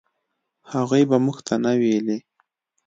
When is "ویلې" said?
1.81-2.17